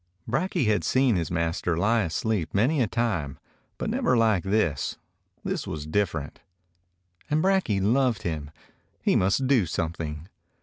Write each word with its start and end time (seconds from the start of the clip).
Brakje 0.27 0.65
had 0.65 0.83
seen 0.83 1.15
his 1.15 1.29
master 1.29 1.77
lie 1.77 2.01
asleep 2.01 2.55
many 2.55 2.81
a 2.81 2.87
time, 2.87 3.37
but 3.77 3.87
never 3.87 4.17
like 4.17 4.41
this; 4.43 4.97
this 5.43 5.67
was 5.67 5.85
different. 5.85 6.39
And 7.29 7.43
Brakje 7.43 7.79
loved 7.83 8.23
him. 8.23 8.49
He 9.03 9.15
must 9.15 9.45
do 9.45 9.67
some 9.67 9.93
thing. 9.93 10.27